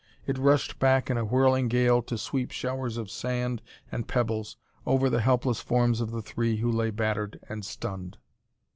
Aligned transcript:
It 0.25 0.39
rushed 0.39 0.79
back 0.79 1.11
in 1.11 1.17
a 1.19 1.23
whirling 1.25 1.67
gale 1.67 2.01
to 2.01 2.17
sweep 2.17 2.49
showers 2.49 2.97
of 2.97 3.11
sand 3.11 3.61
and 3.91 4.07
pebbles 4.07 4.57
over 4.83 5.11
the 5.11 5.21
helpless 5.21 5.59
forms 5.61 6.01
of 6.01 6.09
the 6.09 6.23
three 6.23 6.57
who 6.57 6.71
lay 6.71 6.89
battered 6.89 7.39
and 7.47 7.63
stunned. 7.63 8.17